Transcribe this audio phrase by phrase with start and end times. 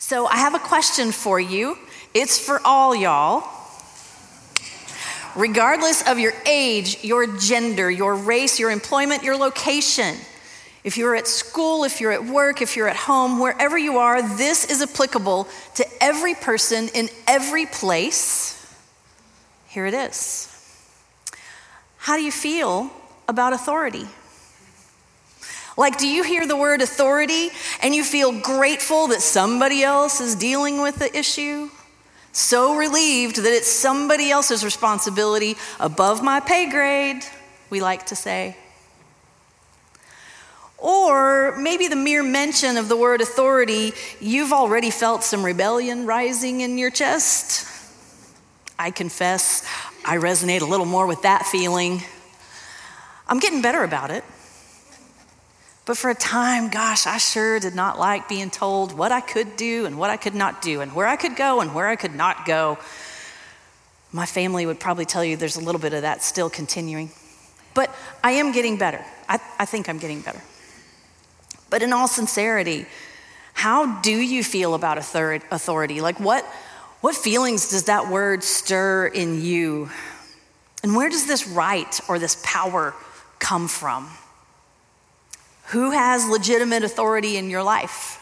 [0.00, 1.76] So I have a question for you.
[2.14, 3.44] It's for all y'all.
[5.36, 10.16] Regardless of your age, your gender, your race, your employment, your location,
[10.84, 14.22] if you're at school, if you're at work, if you're at home, wherever you are,
[14.38, 18.56] this is applicable to every person in every place.
[19.68, 20.48] Here it is.
[21.98, 22.90] How do you feel
[23.28, 24.06] about authority?
[25.76, 27.50] Like, do you hear the word authority
[27.82, 31.70] and you feel grateful that somebody else is dealing with the issue?
[32.32, 37.22] So relieved that it's somebody else's responsibility above my pay grade,
[37.70, 38.56] we like to say.
[40.78, 46.62] Or maybe the mere mention of the word authority, you've already felt some rebellion rising
[46.62, 47.66] in your chest.
[48.78, 49.62] I confess,
[50.06, 52.02] I resonate a little more with that feeling.
[53.28, 54.24] I'm getting better about it.
[55.90, 59.56] But for a time, gosh, I sure did not like being told what I could
[59.56, 61.96] do and what I could not do, and where I could go and where I
[61.96, 62.78] could not go.
[64.12, 67.10] My family would probably tell you there's a little bit of that still continuing.
[67.74, 67.92] But
[68.22, 69.04] I am getting better.
[69.28, 70.40] I, I think I'm getting better.
[71.70, 72.86] But in all sincerity,
[73.52, 76.00] how do you feel about authority?
[76.00, 76.44] Like, what,
[77.00, 79.90] what feelings does that word stir in you?
[80.84, 82.94] And where does this right or this power
[83.40, 84.08] come from?
[85.70, 88.16] Who has legitimate authority in your life?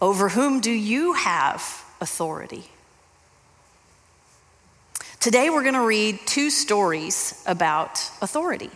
[0.00, 2.70] Over whom do you have authority?
[5.18, 8.70] Today, we're going to read two stories about authority.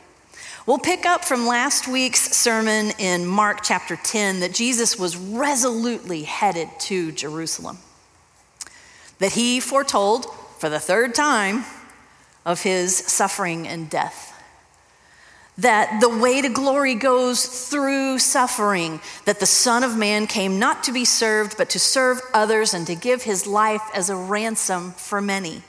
[0.67, 6.25] We'll pick up from last week's sermon in Mark chapter 10 that Jesus was resolutely
[6.25, 7.79] headed to Jerusalem,
[9.21, 10.27] that he foretold
[10.59, 11.65] for the third time
[12.45, 14.32] of his suffering and death.
[15.59, 20.83] That the way to glory goes through suffering, that the Son of Man came not
[20.85, 24.93] to be served, but to serve others and to give his life as a ransom
[24.93, 25.63] for many.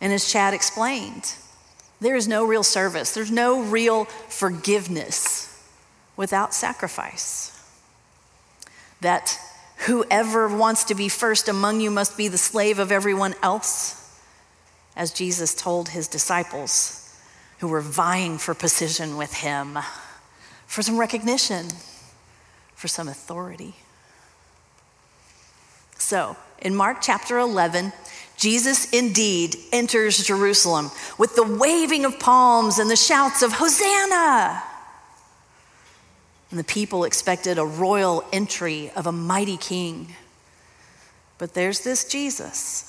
[0.00, 1.34] And as Chad explained,
[2.00, 5.62] there is no real service, there's no real forgiveness
[6.16, 7.54] without sacrifice.
[9.02, 9.38] That
[9.86, 13.94] whoever wants to be first among you must be the slave of everyone else,
[14.96, 17.07] as Jesus told his disciples
[17.58, 19.78] who were vying for position with him,
[20.66, 21.66] for some recognition,
[22.74, 23.74] for some authority.
[25.98, 27.92] So, in Mark chapter 11,
[28.36, 34.62] Jesus indeed enters Jerusalem with the waving of palms and the shouts of Hosanna.
[36.50, 40.14] And the people expected a royal entry of a mighty king.
[41.36, 42.84] But there's this Jesus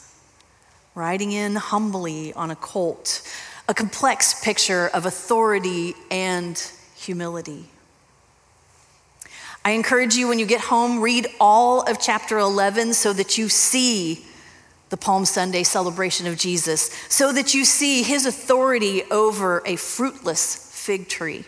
[0.96, 3.22] riding in humbly on a colt,
[3.70, 7.66] a complex picture of authority and humility.
[9.64, 13.48] I encourage you when you get home, read all of chapter 11 so that you
[13.48, 14.26] see
[14.90, 20.72] the Palm Sunday celebration of Jesus, so that you see his authority over a fruitless
[20.74, 21.46] fig tree,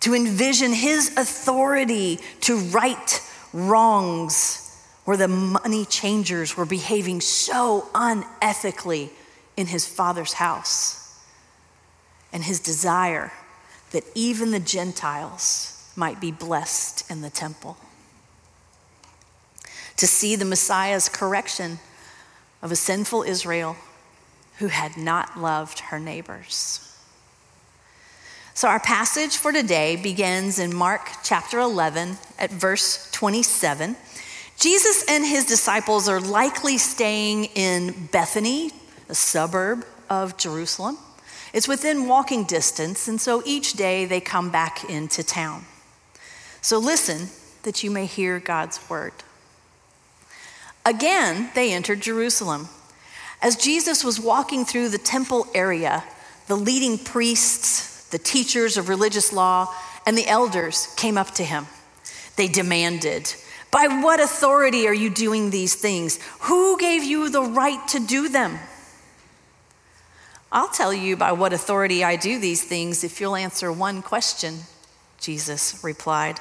[0.00, 3.20] to envision his authority to right
[3.52, 9.10] wrongs where the money changers were behaving so unethically
[9.58, 11.01] in his father's house,
[12.32, 13.32] and his desire
[13.90, 17.76] that even the Gentiles might be blessed in the temple.
[19.98, 21.78] To see the Messiah's correction
[22.62, 23.76] of a sinful Israel
[24.58, 26.88] who had not loved her neighbors.
[28.54, 33.96] So, our passage for today begins in Mark chapter 11 at verse 27.
[34.58, 38.70] Jesus and his disciples are likely staying in Bethany,
[39.08, 40.98] a suburb of Jerusalem.
[41.52, 45.64] It's within walking distance, and so each day they come back into town.
[46.60, 47.28] So, listen
[47.64, 49.12] that you may hear God's word.
[50.84, 52.68] Again, they entered Jerusalem.
[53.40, 56.04] As Jesus was walking through the temple area,
[56.46, 59.72] the leading priests, the teachers of religious law,
[60.06, 61.66] and the elders came up to him.
[62.36, 63.34] They demanded,
[63.70, 66.18] By what authority are you doing these things?
[66.42, 68.58] Who gave you the right to do them?
[70.54, 74.58] I'll tell you by what authority I do these things if you'll answer one question,
[75.18, 76.40] Jesus replied.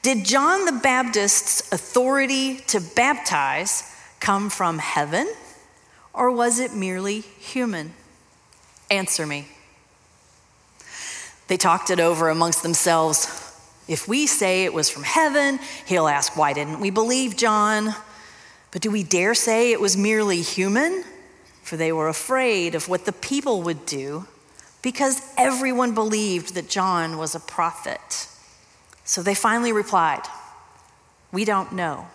[0.00, 5.30] Did John the Baptist's authority to baptize come from heaven,
[6.14, 7.92] or was it merely human?
[8.90, 9.46] Answer me.
[11.48, 13.26] They talked it over amongst themselves.
[13.86, 17.94] If we say it was from heaven, he'll ask, Why didn't we believe John?
[18.70, 21.04] But do we dare say it was merely human?
[21.68, 24.26] For they were afraid of what the people would do
[24.80, 28.26] because everyone believed that John was a prophet.
[29.04, 30.22] So they finally replied,
[31.30, 32.06] We don't know.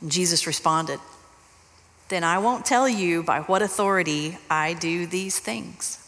[0.00, 0.98] And Jesus responded,
[2.08, 5.98] Then I won't tell you by what authority I do these things.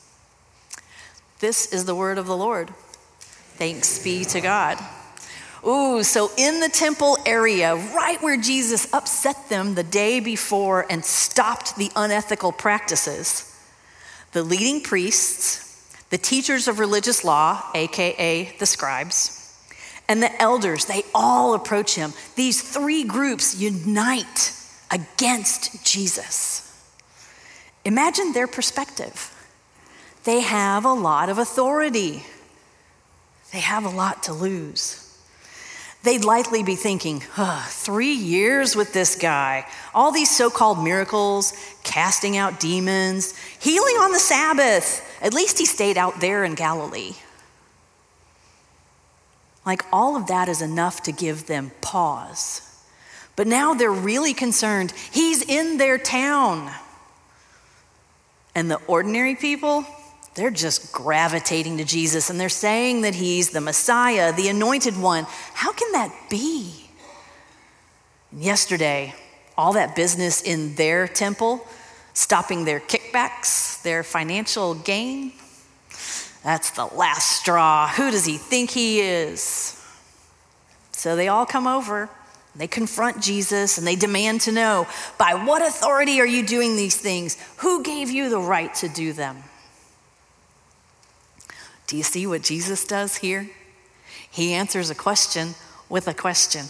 [1.40, 2.70] This is the word of the Lord.
[3.58, 4.78] Thanks be to God.
[5.66, 11.02] Ooh, so in the temple area, right where Jesus upset them the day before and
[11.04, 13.50] stopped the unethical practices,
[14.32, 15.64] the leading priests,
[16.10, 19.40] the teachers of religious law, AKA the scribes,
[20.06, 22.12] and the elders, they all approach him.
[22.36, 24.52] These three groups unite
[24.90, 26.60] against Jesus.
[27.86, 29.30] Imagine their perspective.
[30.24, 32.22] They have a lot of authority,
[33.50, 35.03] they have a lot to lose.
[36.04, 41.54] They'd likely be thinking, huh, three years with this guy, all these so called miracles,
[41.82, 45.00] casting out demons, healing on the Sabbath.
[45.22, 47.14] At least he stayed out there in Galilee.
[49.64, 52.60] Like all of that is enough to give them pause.
[53.34, 54.92] But now they're really concerned.
[55.10, 56.70] He's in their town.
[58.54, 59.86] And the ordinary people,
[60.34, 65.26] they're just gravitating to Jesus and they're saying that he's the Messiah, the anointed one.
[65.52, 66.88] How can that be?
[68.32, 69.14] Yesterday,
[69.56, 71.64] all that business in their temple,
[72.14, 75.32] stopping their kickbacks, their financial gain,
[76.42, 77.88] that's the last straw.
[77.88, 79.80] Who does he think he is?
[80.92, 82.10] So they all come over.
[82.56, 84.86] They confront Jesus and they demand to know
[85.18, 87.36] by what authority are you doing these things?
[87.58, 89.42] Who gave you the right to do them?
[91.94, 93.48] Do you see what Jesus does here?
[94.28, 95.54] He answers a question
[95.88, 96.64] with a question.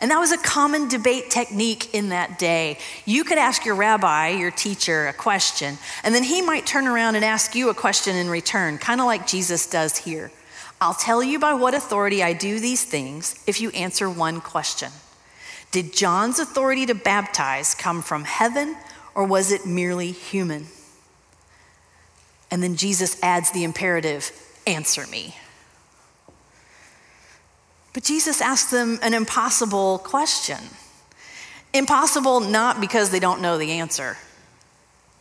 [0.00, 2.78] And that was a common debate technique in that day.
[3.04, 7.16] You could ask your rabbi, your teacher, a question, and then he might turn around
[7.16, 10.32] and ask you a question in return, kind of like Jesus does here.
[10.80, 14.92] I'll tell you by what authority I do these things if you answer one question.
[15.72, 18.78] Did John's authority to baptize come from heaven
[19.14, 20.68] or was it merely human?
[22.50, 24.32] And then Jesus adds the imperative
[24.66, 25.36] answer me.
[27.92, 30.58] But Jesus asks them an impossible question.
[31.74, 34.16] Impossible not because they don't know the answer,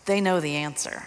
[0.06, 1.03] they know the answer.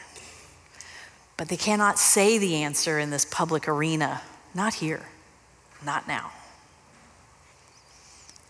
[1.37, 4.21] But they cannot say the answer in this public arena.
[4.55, 5.07] Not here,
[5.83, 6.33] not now.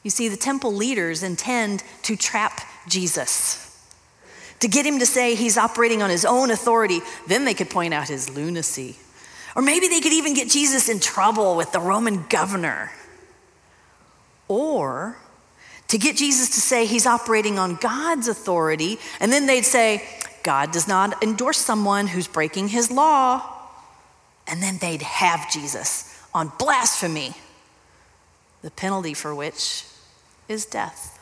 [0.03, 3.70] You see, the temple leaders intend to trap Jesus
[4.61, 7.01] to get him to say he's operating on his own authority.
[7.27, 8.97] Then they could point out his lunacy.
[9.57, 12.93] Or maybe they could even get Jesus in trouble with the Roman governor.
[14.49, 15.17] Or
[15.89, 20.07] to get Jesus to say he's operating on God's authority, and then they'd say,
[20.43, 23.43] God does not endorse someone who's breaking his law.
[24.47, 27.35] And then they'd have Jesus on blasphemy,
[28.63, 29.85] the penalty for which
[30.49, 31.20] is death.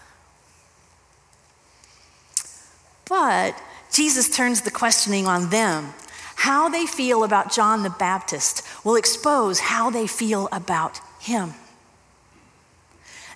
[3.08, 3.60] But
[3.90, 5.94] Jesus turns the questioning on them.
[6.37, 11.55] How they feel about John the Baptist will expose how they feel about him.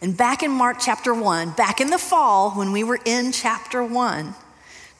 [0.00, 3.84] And back in Mark chapter 1, back in the fall when we were in chapter
[3.84, 4.34] 1,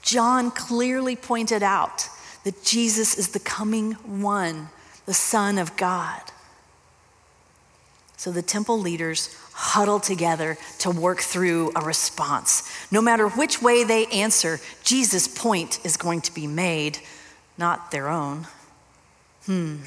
[0.03, 2.09] John clearly pointed out
[2.45, 4.69] that Jesus is the coming one,
[5.07, 6.32] the Son of God.
[8.23, 12.71] So the temple leaders huddle together to work through a response.
[12.93, 17.01] No matter which way they answer, Jesus' point is going to be made,
[17.59, 18.47] not their own.
[19.47, 19.79] Hmm.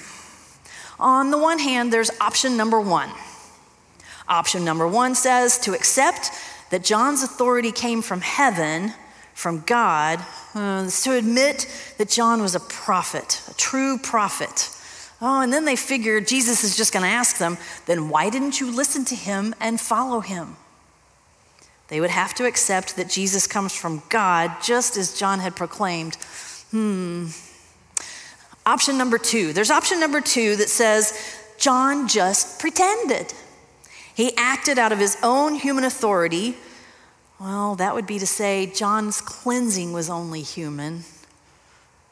[0.99, 3.09] On the one hand, there's option number one.
[4.27, 6.31] Option number one says to accept
[6.71, 8.91] that John's authority came from heaven,
[9.33, 10.19] from God,
[10.55, 14.74] uh, to admit that John was a prophet, a true prophet
[15.21, 18.59] Oh, and then they figured Jesus is just going to ask them, then why didn't
[18.59, 20.57] you listen to him and follow him?
[21.87, 26.15] They would have to accept that Jesus comes from God, just as John had proclaimed.
[26.71, 27.27] Hmm.
[28.65, 31.13] Option number two there's option number two that says
[31.59, 33.33] John just pretended.
[34.15, 36.57] He acted out of his own human authority.
[37.39, 41.03] Well, that would be to say John's cleansing was only human.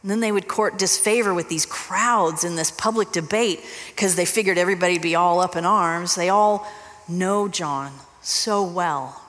[0.03, 4.25] And then they would court disfavor with these crowds in this public debate because they
[4.25, 6.13] figured everybody'd be all up in arms.
[6.13, 6.67] They all
[7.07, 9.22] know John so well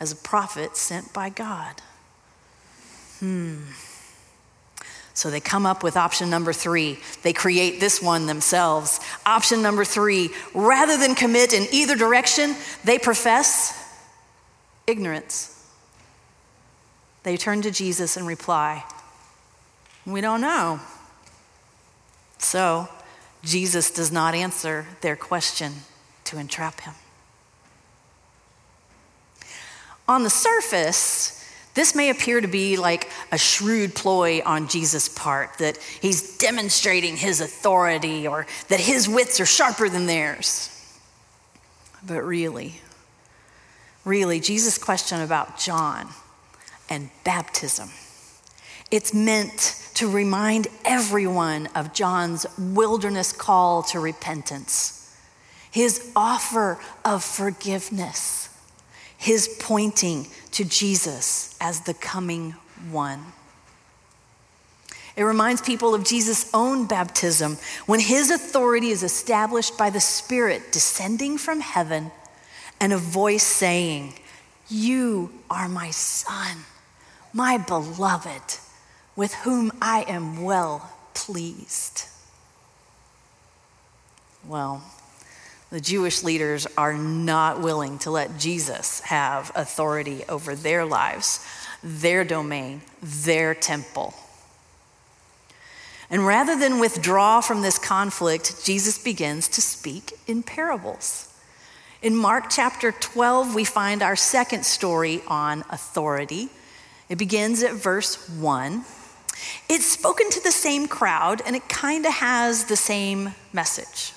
[0.00, 1.80] as a prophet sent by God.
[3.20, 3.58] Hmm.
[5.12, 6.98] So they come up with option number three.
[7.22, 9.00] They create this one themselves.
[9.26, 13.76] Option number three rather than commit in either direction, they profess
[14.86, 15.56] ignorance.
[17.22, 18.84] They turn to Jesus and reply,
[20.06, 20.80] we don't know.
[22.38, 22.88] So,
[23.42, 25.72] Jesus does not answer their question
[26.24, 26.94] to entrap him.
[30.08, 31.36] On the surface,
[31.74, 37.16] this may appear to be like a shrewd ploy on Jesus' part, that he's demonstrating
[37.16, 40.66] his authority or that his wits are sharper than theirs.
[42.04, 42.80] But really,
[44.04, 46.08] really, Jesus' question about John
[46.88, 47.90] and baptism,
[48.90, 55.14] it's meant to remind everyone of John's wilderness call to repentance,
[55.70, 58.40] his offer of forgiveness
[59.20, 62.52] his pointing to Jesus as the coming
[62.90, 63.22] one.
[65.14, 70.72] It reminds people of Jesus' own baptism when his authority is established by the Spirit
[70.72, 72.10] descending from heaven
[72.80, 74.14] and a voice saying,
[74.70, 76.56] You are my Son,
[77.34, 78.58] my beloved,
[79.20, 82.06] with whom I am well pleased.
[84.48, 84.82] Well,
[85.68, 91.46] the Jewish leaders are not willing to let Jesus have authority over their lives,
[91.82, 94.14] their domain, their temple.
[96.08, 101.28] And rather than withdraw from this conflict, Jesus begins to speak in parables.
[102.00, 106.48] In Mark chapter 12, we find our second story on authority.
[107.10, 108.82] It begins at verse 1.
[109.68, 114.12] It's spoken to the same crowd, and it kind of has the same message.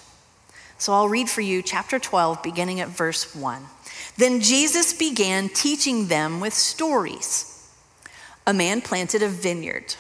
[0.78, 3.64] So I'll read for you chapter 12, beginning at verse 1.
[4.18, 7.50] Then Jesus began teaching them with stories.
[8.46, 9.96] A man planted a vineyard.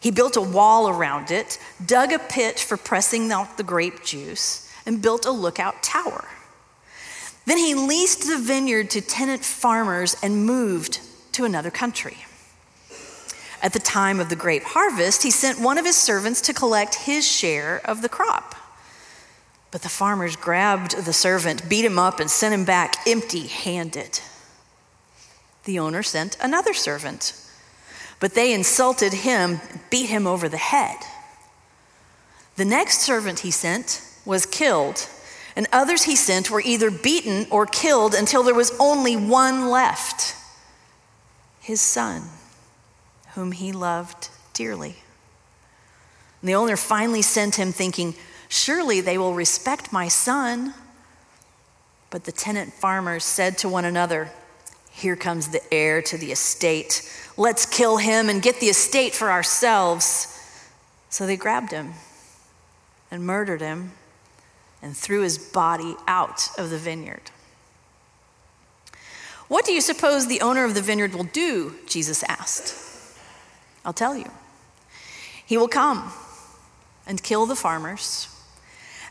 [0.00, 4.72] He built a wall around it, dug a pit for pressing out the grape juice,
[4.86, 6.24] and built a lookout tower.
[7.46, 11.00] Then he leased the vineyard to tenant farmers and moved
[11.32, 12.18] to another country.
[13.60, 16.94] At the time of the grape harvest, he sent one of his servants to collect
[16.94, 18.54] his share of the crop.
[19.70, 24.20] But the farmers grabbed the servant, beat him up, and sent him back empty handed.
[25.64, 27.34] The owner sent another servant,
[28.20, 29.60] but they insulted him,
[29.90, 30.96] beat him over the head.
[32.56, 35.06] The next servant he sent was killed,
[35.54, 40.34] and others he sent were either beaten or killed until there was only one left
[41.60, 42.22] his son,
[43.38, 44.96] whom he loved dearly.
[46.40, 48.16] And the owner finally sent him, thinking,
[48.48, 50.74] Surely they will respect my son.
[52.10, 54.32] But the tenant farmers said to one another,
[54.90, 57.08] Here comes the heir to the estate.
[57.36, 60.36] Let's kill him and get the estate for ourselves.
[61.08, 61.92] So they grabbed him
[63.08, 63.92] and murdered him
[64.82, 67.30] and threw his body out of the vineyard.
[69.46, 71.76] What do you suppose the owner of the vineyard will do?
[71.86, 72.88] Jesus asked.
[73.84, 74.30] I'll tell you.
[75.44, 76.12] He will come
[77.06, 78.28] and kill the farmers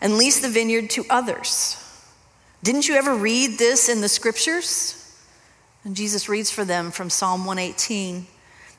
[0.01, 1.83] and lease the vineyard to others.
[2.63, 5.03] Didn't you ever read this in the scriptures?
[5.83, 8.27] And Jesus reads for them from Psalm 118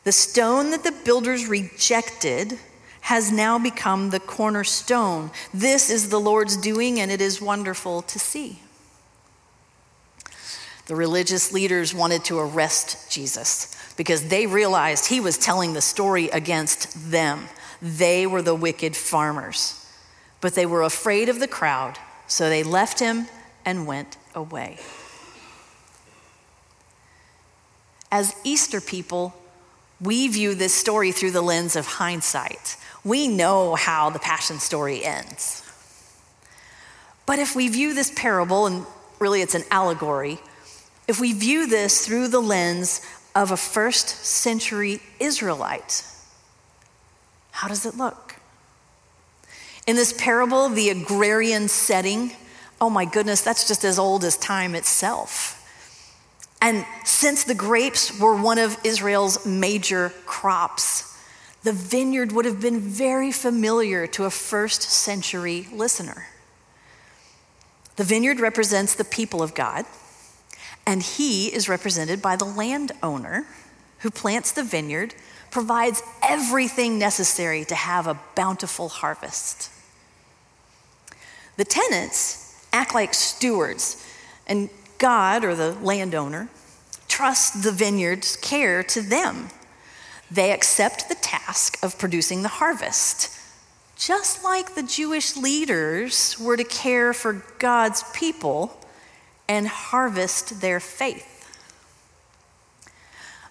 [0.04, 2.59] The stone that the builders rejected
[3.00, 5.30] has now become the cornerstone.
[5.54, 8.61] This is the Lord's doing, and it is wonderful to see.
[10.88, 16.28] The religious leaders wanted to arrest Jesus because they realized he was telling the story
[16.30, 17.49] against them.
[17.83, 19.87] They were the wicked farmers.
[20.40, 23.26] But they were afraid of the crowd, so they left him
[23.64, 24.78] and went away.
[28.11, 29.35] As Easter people,
[30.00, 32.76] we view this story through the lens of hindsight.
[33.04, 35.62] We know how the Passion story ends.
[37.26, 38.87] But if we view this parable, and
[39.18, 40.38] really it's an allegory,
[41.09, 43.00] if we view this through the lens
[43.35, 46.05] of a first century Israelite,
[47.50, 48.37] how does it look?
[49.87, 52.33] In this parable, the agrarian setting,
[52.79, 55.55] oh my goodness, that's just as old as time itself.
[56.61, 61.17] And since the grapes were one of Israel's major crops,
[61.62, 66.27] the vineyard would have been very familiar to a first century listener.
[67.97, 69.87] The vineyard represents the people of God,
[70.88, 73.45] and he is represented by the landowner
[73.99, 75.14] who plants the vineyard,
[75.50, 79.71] provides everything necessary to have a bountiful harvest.
[81.59, 84.02] The tenants act like stewards,
[84.47, 86.49] and God, or the landowner,
[87.07, 89.50] trusts the vineyard's care to them.
[90.30, 93.38] They accept the task of producing the harvest,
[93.99, 98.77] just like the Jewish leaders were to care for God's people
[99.49, 101.35] and harvest their faith.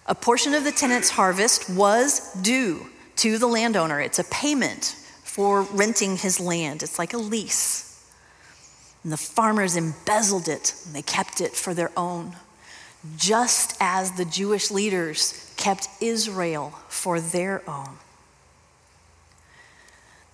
[0.06, 2.86] A portion of the tenant's harvest was due
[3.16, 4.00] to the landowner.
[4.00, 7.84] It's a payment for renting his land, it's like a lease.
[9.04, 12.34] And the farmers embezzled it and they kept it for their own.
[13.16, 17.96] just as the Jewish leaders kept Israel for their own.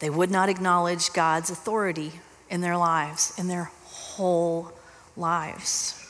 [0.00, 2.12] They would not acknowledge God's authority
[2.50, 4.72] in their lives, in their whole
[5.16, 6.00] lives.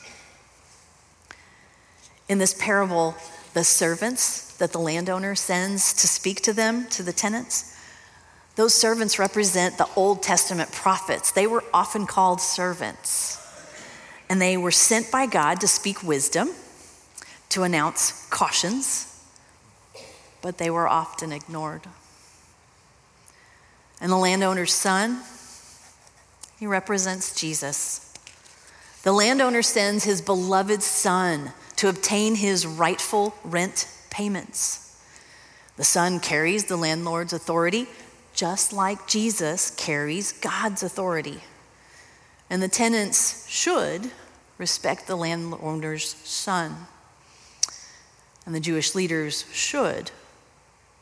[2.27, 3.15] In this parable,
[3.53, 7.75] the servants that the landowner sends to speak to them, to the tenants,
[8.55, 11.31] those servants represent the Old Testament prophets.
[11.31, 13.41] They were often called servants.
[14.29, 16.49] And they were sent by God to speak wisdom,
[17.49, 19.11] to announce cautions,
[20.41, 21.81] but they were often ignored.
[24.01, 25.21] And the landowner's son,
[26.59, 28.04] he represents Jesus.
[29.05, 34.99] The landowner sends his beloved son to obtain his rightful rent payments.
[35.77, 37.85] The son carries the landlord's authority
[38.33, 41.41] just like Jesus carries God's authority.
[42.49, 44.09] And the tenants should
[44.57, 46.87] respect the landowner's son.
[48.43, 50.09] And the Jewish leaders should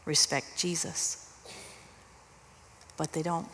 [0.03, 1.33] respect Jesus.
[2.97, 3.47] But they don't.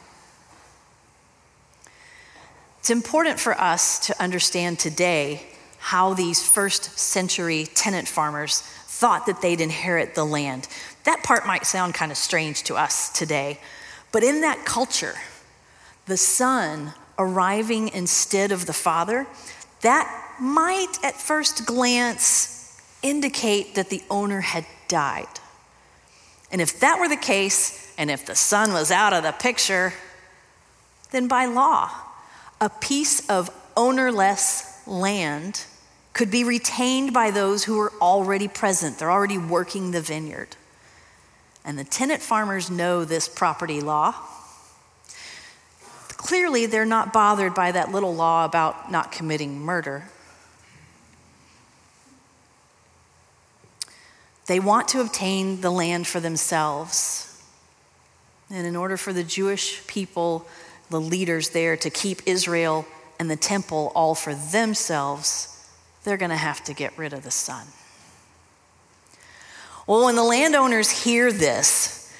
[2.89, 5.43] It's important for us to understand today
[5.77, 10.67] how these first century tenant farmers thought that they'd inherit the land.
[11.03, 13.59] That part might sound kind of strange to us today,
[14.11, 15.13] but in that culture,
[16.07, 19.27] the son arriving instead of the father,
[19.81, 25.27] that might at first glance indicate that the owner had died.
[26.51, 29.93] And if that were the case, and if the son was out of the picture,
[31.11, 31.91] then by law,
[32.61, 35.65] a piece of ownerless land
[36.13, 38.97] could be retained by those who are already present.
[38.97, 40.55] They're already working the vineyard.
[41.63, 44.15] And the tenant farmers know this property law.
[46.17, 50.05] Clearly, they're not bothered by that little law about not committing murder.
[54.47, 57.41] They want to obtain the land for themselves.
[58.49, 60.47] And in order for the Jewish people,
[60.89, 62.85] the leaders there, to keep Israel
[63.19, 65.67] and the temple all for themselves,
[66.03, 67.67] they're going to have to get rid of the son.
[69.85, 72.13] Well, when the landowners hear this,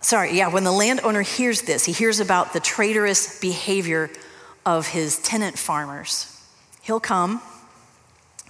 [0.00, 4.10] sorry, yeah, when the landowner hears this, he hears about the traitorous behavior
[4.66, 6.34] of his tenant farmers.
[6.82, 7.40] He'll come,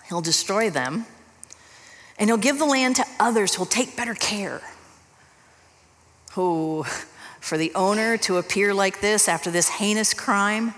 [0.08, 1.06] he'll destroy them,
[2.18, 4.60] and he'll give the land to others who'll take better care.
[6.32, 6.84] Who,
[7.40, 10.74] for the owner to appear like this after this heinous crime,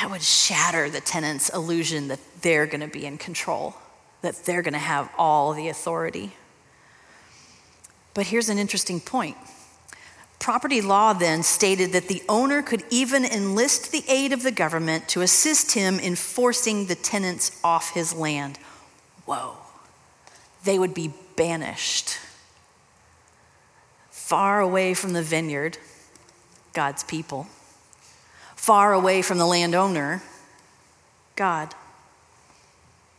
[0.00, 3.74] that would shatter the tenant's illusion that they're going to be in control
[4.22, 6.32] that they're going to have all the authority.
[8.14, 9.36] But here's an interesting point.
[10.38, 15.08] Property law then stated that the owner could even enlist the aid of the government
[15.08, 18.58] to assist him in forcing the tenants off his land.
[19.24, 19.56] Whoa.
[20.64, 22.18] They would be banished
[24.28, 25.78] far away from the vineyard,
[26.74, 27.46] God's people,
[28.56, 30.22] far away from the landowner,
[31.34, 31.74] God.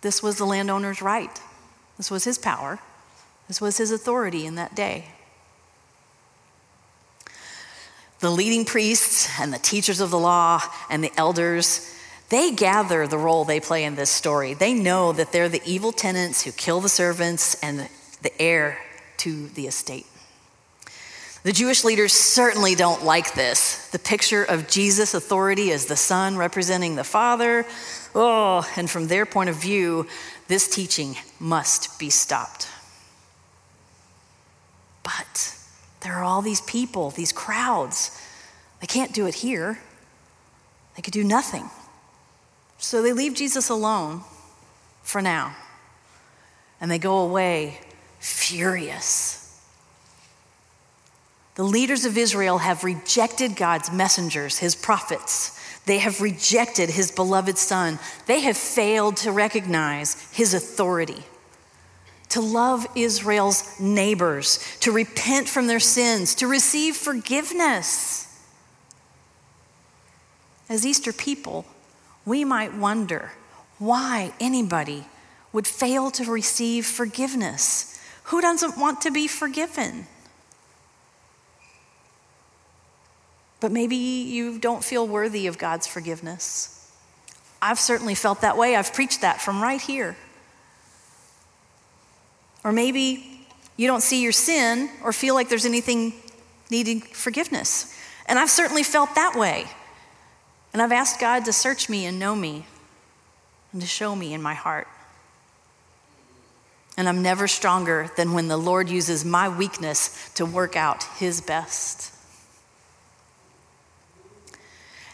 [0.01, 1.41] This was the landowner's right.
[1.97, 2.77] This was his power.
[3.47, 5.07] This was his authority in that day.
[8.19, 11.91] The leading priests and the teachers of the law and the elders,
[12.29, 14.53] they gather the role they play in this story.
[14.53, 17.89] They know that they're the evil tenants who kill the servants and
[18.21, 18.77] the heir
[19.17, 20.05] to the estate.
[21.43, 23.87] The Jewish leaders certainly don't like this.
[23.89, 27.65] The picture of Jesus' authority as the Son representing the Father,
[28.15, 30.07] Oh, and from their point of view,
[30.47, 32.67] this teaching must be stopped.
[35.03, 35.55] But
[36.01, 38.19] there are all these people, these crowds.
[38.81, 39.79] They can't do it here,
[40.95, 41.69] they could do nothing.
[42.79, 44.23] So they leave Jesus alone
[45.03, 45.55] for now,
[46.81, 47.79] and they go away
[48.19, 49.38] furious.
[51.59, 55.59] The leaders of Israel have rejected God's messengers, his prophets.
[55.85, 57.99] They have rejected his beloved son.
[58.27, 61.21] They have failed to recognize his authority,
[62.29, 68.41] to love Israel's neighbors, to repent from their sins, to receive forgiveness.
[70.69, 71.65] As Easter people,
[72.25, 73.33] we might wonder
[73.79, 75.07] why anybody
[75.51, 77.99] would fail to receive forgiveness.
[78.23, 80.07] Who doesn't want to be forgiven?
[83.59, 86.75] But maybe you don't feel worthy of God's forgiveness.
[87.61, 88.75] I've certainly felt that way.
[88.75, 90.15] I've preached that from right here.
[92.63, 93.45] Or maybe
[93.75, 96.13] you don't see your sin or feel like there's anything
[96.69, 97.93] needing forgiveness.
[98.27, 99.65] And I've certainly felt that way.
[100.71, 102.65] And I've asked God to search me and know me
[103.73, 104.87] and to show me in my heart.
[106.99, 111.39] and I'm never stronger than when the Lord uses my weakness to work out his
[111.39, 112.13] best.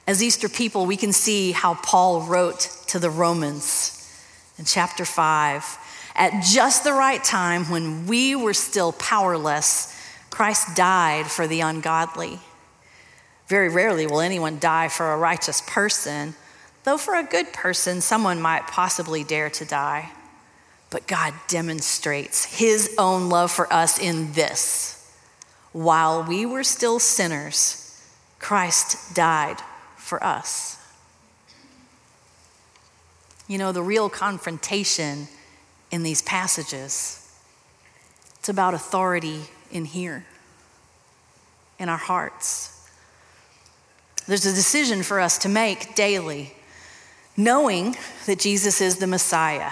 [0.08, 3.92] As Easter people, we can see how Paul wrote to the Romans
[4.60, 5.78] in chapter 5.
[6.16, 9.92] At just the right time, when we were still powerless,
[10.30, 12.40] Christ died for the ungodly.
[13.48, 16.36] Very rarely will anyone die for a righteous person,
[16.84, 20.12] though for a good person, someone might possibly dare to die.
[20.92, 24.96] But God demonstrates his own love for us in this
[25.76, 28.02] while we were still sinners,
[28.40, 29.58] Christ died
[30.06, 30.78] for us.
[33.48, 35.28] You know, the real confrontation
[35.90, 37.28] in these passages,
[38.40, 39.42] it's about authority
[39.72, 40.26] in here,
[41.80, 42.72] in our hearts.
[44.28, 46.54] There's a decision for us to make daily,
[47.36, 49.72] knowing that Jesus is the Messiah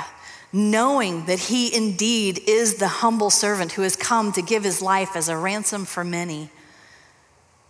[0.55, 5.15] knowing that he indeed is the humble servant who has come to give his life
[5.15, 6.47] as a ransom for many,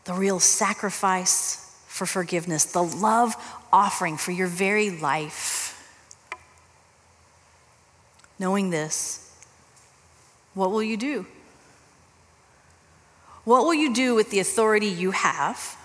[0.04, 1.63] the real sacrifice
[1.94, 3.36] for forgiveness, the love
[3.72, 5.80] offering for your very life.
[8.40, 9.32] Knowing this,
[10.56, 11.28] what will you do?
[13.44, 15.78] What will you do with the authority you have?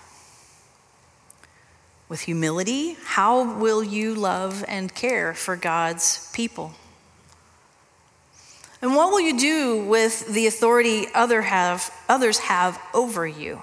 [2.09, 6.73] With humility, how will you love and care for God's people?
[8.81, 13.61] And what will you do with the authority other have, others have over you?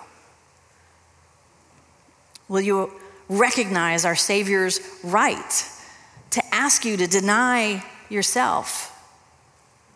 [2.49, 2.93] Will you
[3.29, 5.71] recognize our Savior's right
[6.31, 8.93] to ask you to deny yourself,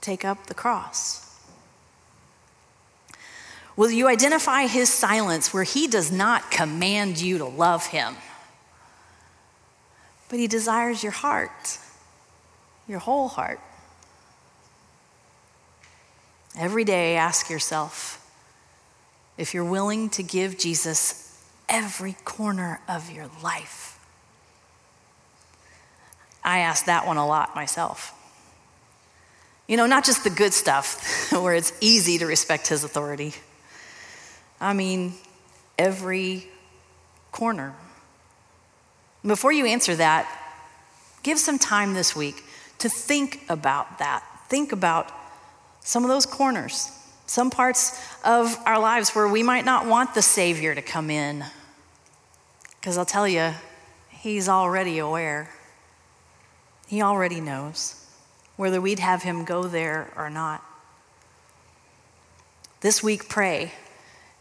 [0.01, 1.27] take up the cross?
[3.77, 8.17] Will you identify his silence where he does not command you to love him,
[10.29, 11.79] but he desires your heart,
[12.89, 13.61] your whole heart?
[16.59, 18.17] Every day, ask yourself
[19.39, 21.30] if you're willing to give Jesus
[21.71, 23.99] every corner of your life.
[26.43, 28.13] I ask that one a lot myself.
[29.69, 33.35] You know, not just the good stuff where it's easy to respect his authority.
[34.61, 35.15] I mean,
[35.79, 36.49] every
[37.31, 37.75] corner.
[39.25, 40.29] Before you answer that,
[41.23, 42.43] give some time this week
[42.79, 44.25] to think about that.
[44.49, 45.13] Think about
[45.83, 46.91] some of those corners,
[47.27, 51.45] some parts of our lives where we might not want the Savior to come in.
[52.81, 53.53] Because I'll tell you,
[54.09, 55.51] He's already aware,
[56.87, 57.97] He already knows
[58.57, 60.63] whether we'd have Him go there or not.
[62.81, 63.73] This week, pray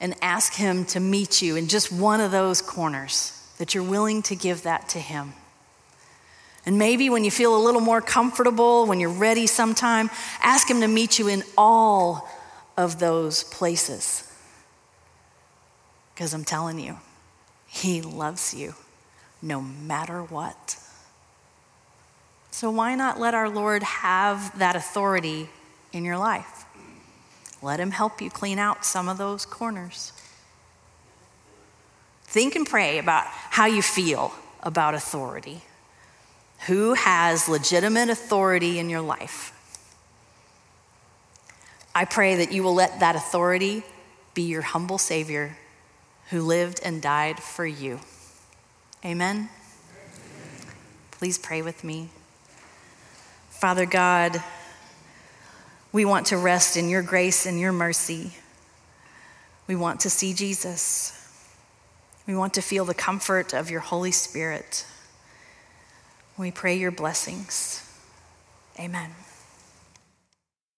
[0.02, 4.22] and ask Him to meet you in just one of those corners, that you're willing
[4.24, 5.34] to give that to Him.
[6.66, 10.10] And maybe when you feel a little more comfortable, when you're ready sometime,
[10.42, 12.30] ask Him to meet you in all
[12.78, 14.30] of those places.
[16.14, 16.98] Because I'm telling you,
[17.70, 18.74] He loves you
[19.42, 20.78] no matter what.
[22.52, 25.50] So why not let our Lord have that authority
[25.94, 26.66] in your life?
[27.62, 30.12] Let Him help you clean out some of those corners.
[32.24, 35.62] Think and pray about how you feel about authority.
[36.68, 39.56] Who has legitimate authority in your life?
[41.94, 43.84] I pray that you will let that authority
[44.34, 45.58] be your humble Savior
[46.30, 48.00] who lived and died for you.
[49.04, 49.50] Amen.
[51.12, 52.10] Please pray with me.
[53.50, 54.42] Father God,
[55.92, 58.34] we want to rest in your grace and your mercy.
[59.68, 61.16] We want to see Jesus.
[62.28, 64.86] We want to feel the comfort of your Holy Spirit.
[66.38, 67.86] We pray your blessings.
[68.80, 69.12] Amen.